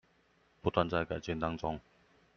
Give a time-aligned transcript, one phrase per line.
[0.63, 1.79] 不斷在改進當中